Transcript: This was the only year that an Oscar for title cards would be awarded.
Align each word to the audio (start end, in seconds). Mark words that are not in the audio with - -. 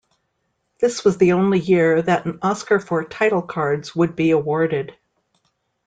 This 0.79 1.05
was 1.05 1.19
the 1.19 1.33
only 1.33 1.59
year 1.59 2.01
that 2.01 2.25
an 2.25 2.39
Oscar 2.41 2.79
for 2.79 3.03
title 3.03 3.43
cards 3.43 3.95
would 3.95 4.15
be 4.15 4.31
awarded. 4.31 4.97